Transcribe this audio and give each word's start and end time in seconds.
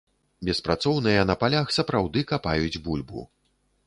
Беспрацоўныя 0.47 1.25
на 1.31 1.35
палях 1.43 1.73
сапраўды 1.77 2.23
капаюць 2.31 2.81
бульбу. 2.87 3.27